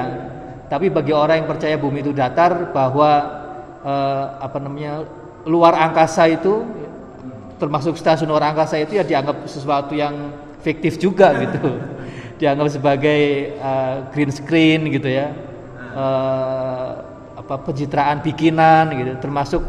[0.69, 3.11] tapi bagi orang yang percaya bumi itu datar bahwa
[3.81, 5.03] eh, apa namanya
[5.49, 6.61] luar angkasa itu
[7.59, 10.31] termasuk stasiun luar angkasa itu ya dianggap sesuatu yang
[10.63, 11.77] fiktif juga gitu.
[12.39, 15.35] dianggap sebagai uh, green screen gitu ya.
[15.91, 17.03] Uh,
[17.35, 19.59] apa pencitraan bikinan gitu termasuk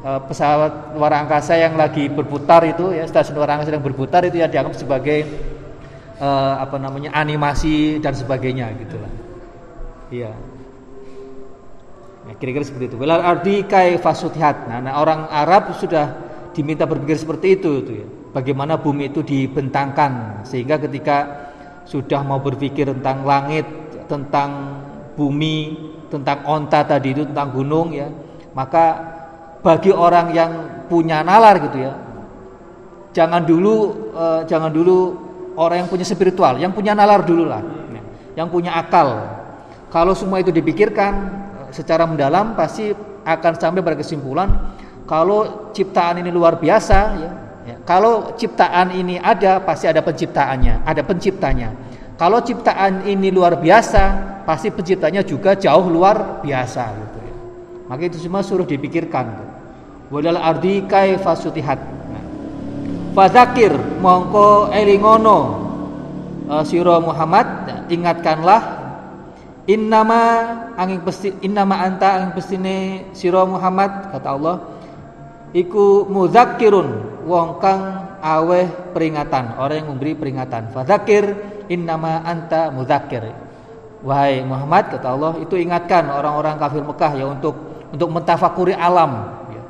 [0.00, 4.40] uh, pesawat luar angkasa yang lagi berputar itu ya stasiun luar angkasa yang berputar itu
[4.40, 5.28] ya dianggap sebagai
[6.22, 9.29] uh, apa namanya animasi dan sebagainya gitu lah.
[10.10, 10.34] Iya.
[12.28, 12.96] Ya, kira-kira seperti itu.
[13.00, 13.96] Bilal ardi kai.
[13.96, 16.12] Nah, nah, orang Arab sudah
[16.52, 18.06] diminta berpikir seperti itu itu ya.
[18.30, 21.50] Bagaimana bumi itu dibentangkan sehingga ketika
[21.82, 23.66] sudah mau berpikir tentang langit,
[24.06, 24.78] tentang
[25.18, 25.74] bumi,
[26.06, 28.06] tentang onta tadi itu tentang gunung ya,
[28.54, 29.02] maka
[29.66, 30.52] bagi orang yang
[30.86, 31.98] punya nalar gitu ya,
[33.10, 33.74] jangan dulu
[34.14, 35.18] uh, jangan dulu
[35.58, 38.02] orang yang punya spiritual, yang punya nalar dulu lah, ya.
[38.38, 39.39] yang punya akal
[39.90, 41.12] kalau semua itu dipikirkan
[41.66, 42.94] eh, secara mendalam pasti
[43.26, 44.48] akan sampai pada kesimpulan
[45.10, 47.30] kalau ciptaan ini luar biasa ya,
[47.66, 47.76] ya.
[47.82, 51.74] Kalau ciptaan ini ada pasti ada penciptaannya, ada penciptanya.
[52.14, 54.02] Kalau ciptaan ini luar biasa,
[54.46, 57.34] pasti penciptanya juga jauh luar biasa gitu ya.
[57.90, 59.50] Maka itu semua suruh dipikirkan.
[60.14, 61.78] Wadal ardi kaifasutihat.
[62.14, 62.24] Nah.
[63.18, 65.38] Fazakir mongko elingono
[66.46, 67.46] uh, siro Muhammad
[67.90, 68.79] ingatkanlah
[69.70, 70.18] Innama
[70.74, 74.56] angin pesti innama anta angin pestine sira Muhammad kata Allah
[75.54, 77.82] iku mudzakirun wong kang
[78.18, 81.22] aweh peringatan orang yang memberi peringatan fadzakir
[81.70, 83.30] innama anta mudzakir
[84.02, 87.54] wahai Muhammad kata Allah itu ingatkan orang-orang kafir Mekah ya untuk
[87.94, 89.62] untuk mentafakuri alam ya.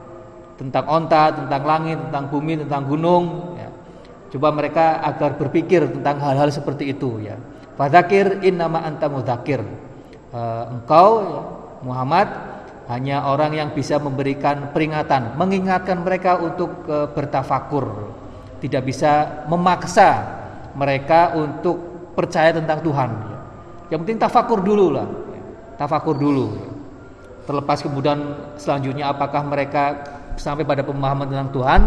[0.57, 3.69] tentang onta tentang langit tentang bumi tentang gunung ya.
[4.33, 7.37] coba mereka agar berpikir tentang hal-hal seperti itu ya
[7.81, 9.65] Fadzakir innama anta mudzakir.
[10.31, 11.41] Uh, engkau ya,
[11.83, 12.29] Muhammad
[12.87, 18.15] hanya orang yang bisa memberikan peringatan, mengingatkan mereka untuk uh, bertafakur.
[18.63, 20.23] Tidak bisa memaksa
[20.75, 21.79] mereka untuk
[22.15, 23.11] percaya tentang Tuhan.
[23.91, 25.09] Yang penting tafakur dulu lah.
[25.75, 26.47] Tafakur dulu.
[27.49, 29.99] Terlepas kemudian selanjutnya apakah mereka
[30.39, 31.81] sampai pada pemahaman tentang Tuhan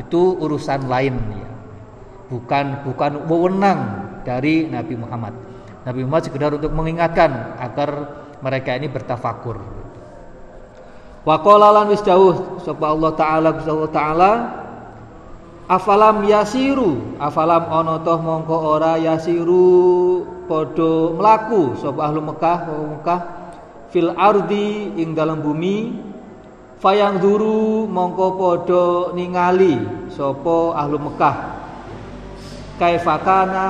[0.00, 1.50] itu urusan lain ya.
[2.30, 3.80] Bukan bukan wewenang
[4.22, 5.49] dari Nabi Muhammad.
[5.80, 7.90] Nabi Muhammad sekedar untuk mengingatkan agar
[8.44, 9.56] mereka ini bertafakur.
[11.24, 14.30] Wa qala lan wis dawuh sapa Allah taala Gusti Allah taala
[15.68, 22.58] afalam yasiru afalam ana toh mongko ora yasiru padha mlaku sapa ahlu Mekah
[22.96, 23.20] Mekah
[23.92, 25.92] fil ardi ing dalam bumi
[26.80, 29.76] fayang duru mongko padha ningali
[30.08, 31.36] sapa ahlu Mekah
[32.80, 33.68] kaifakana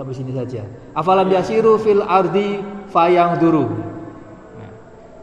[0.00, 0.64] sampai sini saja.
[0.96, 3.68] Afalam yasiru fil ardi fayang duru.
[4.56, 4.72] Nah,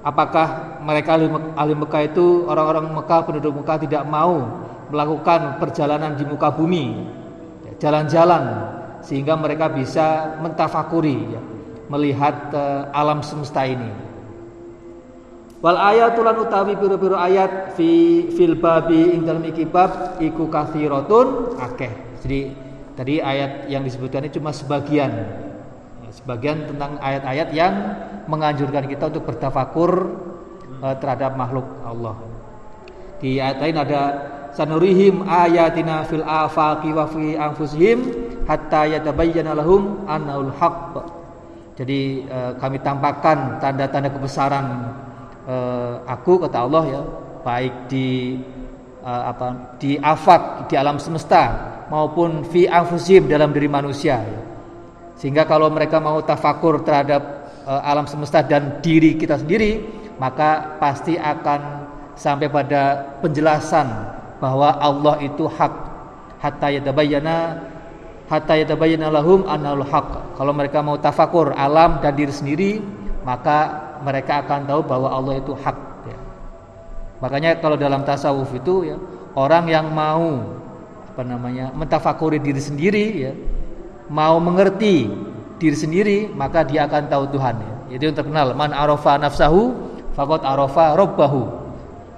[0.05, 1.17] apakah mereka
[1.57, 4.45] ahli Mekah itu orang-orang Mekah penduduk Mekah tidak mau
[4.93, 6.93] melakukan perjalanan di muka bumi,
[7.65, 8.43] ya, jalan-jalan
[9.01, 11.41] sehingga mereka bisa mentafakuri, ya,
[11.89, 13.89] melihat uh, alam semesta ini.
[15.57, 21.89] Wal ayatulan utawi biru-biru ayat fi fil babi ing dalam ikibab iku kathiratun akeh.
[22.21, 22.66] Jadi
[22.97, 25.13] Tadi ayat yang disebutkan ini cuma sebagian.
[26.01, 27.73] Ya, Sebagian tentang ayat-ayat yang
[28.25, 30.17] menganjurkan kita untuk bertafakur
[30.81, 32.17] uh, terhadap makhluk Allah.
[33.21, 34.01] Di ayat lain ada
[34.57, 37.97] Sanurihim ayatina fil afaqi wa fi anfusihim
[38.49, 40.97] hatta yatabayyana lahum annaul haqq.
[41.77, 44.65] Jadi uh, kami tampakkan tanda-tanda kebesaran
[45.45, 47.01] uh, aku kata Allah ya,
[47.45, 48.41] baik di
[49.05, 54.23] uh, apa di afak di alam semesta maupun fi anfusim dalam diri manusia.
[55.17, 57.21] Sehingga kalau mereka mau tafakur terhadap
[57.65, 59.81] uh, alam semesta dan diri kita sendiri,
[60.21, 63.87] maka pasti akan sampai pada penjelasan
[64.37, 65.73] bahwa Allah itu hak
[66.37, 67.65] hatta yatabayyana
[68.29, 70.37] hatta yatabayyana lahum annal haq.
[70.37, 72.71] Kalau mereka mau tafakur alam dan diri sendiri,
[73.25, 76.17] maka mereka akan tahu bahwa Allah itu hak ya.
[77.25, 78.97] Makanya kalau dalam tasawuf itu ya,
[79.33, 80.45] orang yang mau
[81.17, 81.73] apa namanya?
[81.73, 83.33] mentafakuri diri sendiri ya,
[84.05, 85.09] mau mengerti
[85.57, 87.73] diri sendiri, maka dia akan tahu Tuhan ya.
[87.97, 89.73] Itu yang terkenal, man arafa nafsahu
[90.13, 91.41] faqad arafa rabbahu.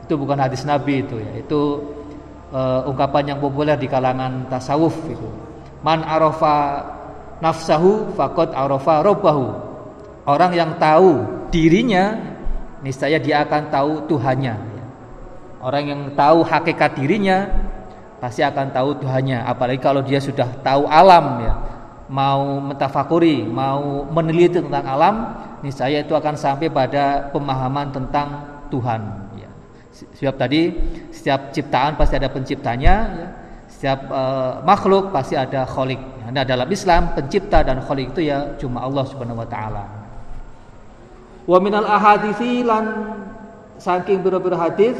[0.04, 1.32] Itu bukan hadis Nabi itu ya.
[1.40, 1.80] Itu
[2.52, 5.32] uh, ungkapan yang populer di kalangan tasawuf itu.
[5.80, 6.84] Man arafa
[7.40, 9.48] nafsahu faqad arafa rabbahu.
[10.28, 11.24] Orang yang tahu
[11.56, 12.20] dirinya
[12.84, 14.60] niscaya dia akan tahu Tuhannya.
[15.64, 17.48] Orang yang tahu hakikat dirinya
[18.20, 19.48] pasti akan tahu Tuhannya.
[19.48, 21.54] Apalagi kalau dia sudah tahu alam ya,
[22.12, 25.16] mau mentafakuri, mau meneliti tentang alam,
[25.64, 28.28] niscaya itu akan sampai pada pemahaman tentang
[28.68, 29.02] Tuhan.
[29.40, 29.50] Ya.
[30.20, 30.76] Sebab tadi
[31.10, 33.28] setiap ciptaan pasti ada penciptanya, ya.
[33.72, 36.00] setiap uh, makhluk pasti ada kholik.
[36.30, 39.86] Nah dalam Islam pencipta dan kholik itu ya cuma Allah Subhanahu Wa Taala.
[41.50, 43.18] Wa minal ahadithi lan
[43.82, 44.94] saking biro-biro hadis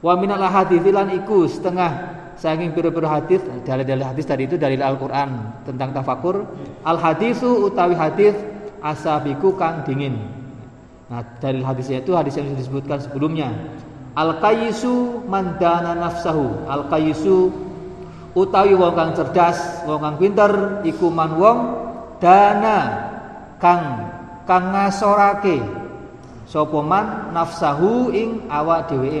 [0.00, 5.60] Wa minal ahadithi lan iku setengah saking biro-biro hadis dalil-dalil hadis tadi itu dari Al-Qur'an
[5.68, 6.48] tentang tafakur
[6.88, 8.32] al hadisu utawi hadis
[8.80, 10.16] asabiku kang dingin.
[11.12, 13.52] Nah, dalil hadisnya itu hadis yang disebutkan sebelumnya.
[14.16, 16.64] Al qayisu mandana nafsahu.
[16.64, 17.52] Al qayisu
[18.32, 21.58] utawi wong kang cerdas, wong kang pinter iku man wong
[22.24, 22.78] dana
[23.60, 24.08] kang
[24.48, 25.60] kang ngasorake
[26.48, 29.20] sapa man nafsahu ing awak dhewe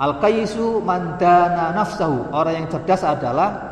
[0.00, 3.68] al qaisu mandana nafsahu orang yang cerdas adalah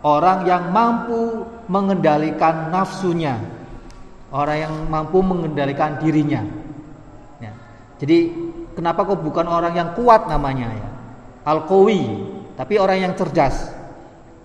[0.00, 3.36] orang yang mampu mengendalikan nafsunya
[4.32, 6.40] orang yang mampu mengendalikan dirinya
[7.38, 7.52] ya.
[8.00, 8.32] jadi
[8.72, 10.88] kenapa kok bukan orang yang kuat namanya ya
[11.44, 12.24] al qawi
[12.56, 13.78] tapi orang yang cerdas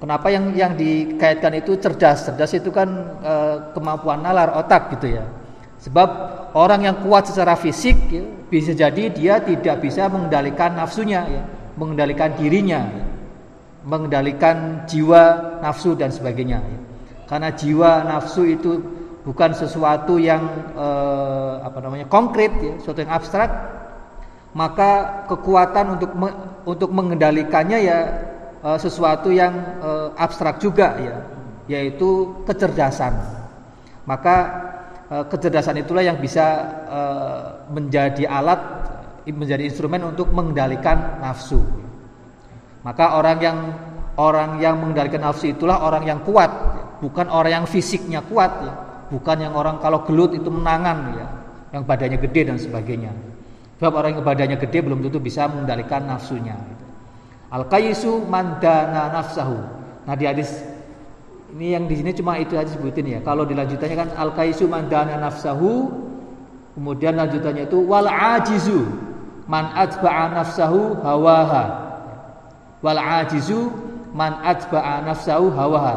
[0.04, 2.28] Kenapa yang yang dikaitkan itu cerdas?
[2.28, 2.92] Cerdas itu kan
[3.24, 3.34] e,
[3.72, 5.24] kemampuan nalar otak gitu ya.
[5.80, 6.10] Sebab
[6.60, 8.20] orang yang kuat secara fisik ya,
[8.54, 11.42] bisa jadi dia tidak bisa mengendalikan nafsunya ya,
[11.74, 13.06] mengendalikan dirinya, ya,
[13.82, 16.80] mengendalikan jiwa, nafsu dan sebagainya ya.
[17.26, 18.78] Karena jiwa, nafsu itu
[19.26, 20.46] bukan sesuatu yang
[20.78, 20.88] e,
[21.66, 23.50] apa namanya konkret ya, sesuatu yang abstrak,
[24.54, 26.30] maka kekuatan untuk me,
[26.70, 28.00] untuk mengendalikannya ya
[28.62, 31.16] uh, sesuatu yang uh, abstrak juga ya,
[31.66, 33.18] yaitu kecerdasan.
[34.06, 34.36] Maka
[35.22, 36.46] kecerdasan itulah yang bisa
[36.90, 38.62] uh, menjadi alat,
[39.30, 41.62] menjadi instrumen untuk mengendalikan nafsu.
[42.82, 43.58] Maka orang yang
[44.18, 46.50] orang yang mengendalikan nafsu itulah orang yang kuat,
[46.98, 48.74] bukan orang yang fisiknya kuat ya,
[49.14, 51.28] bukan yang orang kalau gelut itu menangan ya,
[51.78, 53.14] yang badannya gede dan sebagainya.
[53.78, 56.58] Sebab orang yang badannya gede belum tentu bisa mengendalikan nafsunya.
[57.54, 59.58] Al qaisu mandana nafsahu.
[60.10, 60.73] Nah di hadis
[61.54, 63.20] ini yang di sini cuma itu aja sebutin ya.
[63.22, 65.94] Kalau dilanjutannya kan al qaisu mandana nafsahu.
[66.74, 68.82] Kemudian lanjutannya itu wal ajizu
[69.46, 71.66] man atba'a nafsahu hawaha.
[72.82, 73.70] Wal ajizu
[74.18, 75.96] man atba'a nafsahu hawaha.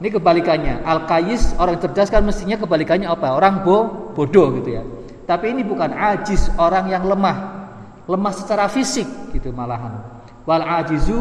[0.00, 0.80] Ini kebalikannya.
[0.88, 3.36] Al qais orang cerdas kan mestinya kebalikannya apa?
[3.36, 4.82] Orang bo bodoh gitu ya.
[5.28, 7.68] Tapi ini bukan ajiz, orang yang lemah.
[8.08, 10.16] Lemah secara fisik gitu malahan
[10.46, 11.18] wal ajizu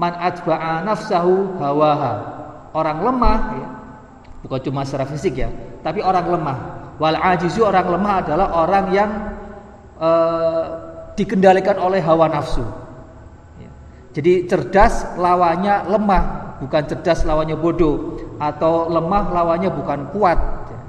[0.00, 2.41] man atba'a nafsahu hawaha.
[2.72, 3.68] Orang lemah ya,
[4.44, 5.52] bukan cuma secara fisik ya,
[5.84, 6.58] tapi orang lemah.
[6.96, 9.10] Wal ajizu orang lemah adalah orang yang
[10.00, 10.64] uh,
[11.12, 12.64] dikendalikan oleh hawa nafsu.
[13.60, 13.70] Ya.
[14.16, 16.22] Jadi cerdas lawannya lemah,
[16.64, 20.38] bukan cerdas lawannya bodoh atau lemah lawannya bukan kuat.
[20.68, 20.80] Ya.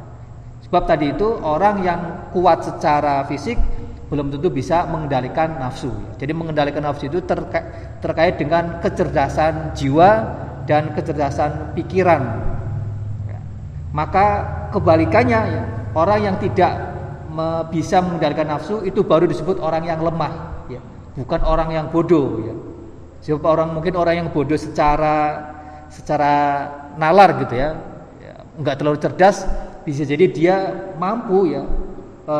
[0.69, 3.59] Sebab tadi itu orang yang kuat secara fisik
[4.07, 5.89] belum tentu bisa mengendalikan nafsu.
[6.21, 7.65] Jadi mengendalikan nafsu itu terka
[7.97, 10.09] terkait dengan kecerdasan jiwa
[10.67, 12.51] dan kecerdasan pikiran.
[13.93, 14.25] Maka
[14.73, 16.73] kebalikannya ya, orang yang tidak
[17.69, 20.81] bisa mengendalikan nafsu itu baru disebut orang yang lemah, ya.
[21.13, 22.41] bukan orang yang bodoh.
[22.41, 22.55] Ya.
[23.21, 25.49] Siapa orang mungkin orang yang bodoh secara
[25.93, 26.33] secara
[26.97, 27.77] nalar gitu ya,
[28.17, 29.45] ya nggak terlalu cerdas,
[29.85, 30.55] bisa jadi dia
[30.97, 31.63] mampu ya
[32.25, 32.37] e,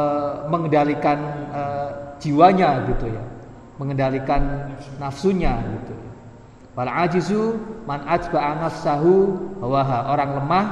[0.48, 1.20] mengendalikan
[1.52, 1.62] e,
[2.24, 3.24] jiwanya gitu ya
[3.78, 5.93] mengendalikan nafsunya gitu
[6.74, 10.66] wal ajizu man ajba'a nafsahu hawaha orang lemah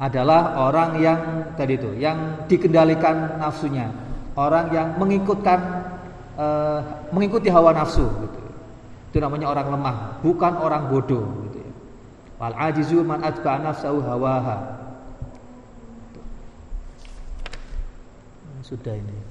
[0.00, 1.20] adalah orang yang
[1.60, 3.92] tadi itu yang dikendalikan nafsunya.
[4.32, 5.60] Orang yang mengikutkan
[6.40, 6.46] e,
[7.12, 8.40] mengikuti hawa nafsu gitu.
[9.12, 11.72] Itu namanya orang lemah bukan orang bodoh gitu ya.
[12.40, 14.80] Wal ajizu man ajba'a nafsahu hawaha.
[18.64, 19.29] Sudah ini.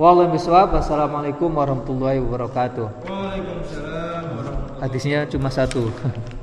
[0.00, 0.72] Wallahu bisawab.
[0.72, 3.04] Wassalamualaikum warahmatullahi wabarakatuh.
[3.04, 5.92] Waalaikumsalam Hadisnya cuma satu.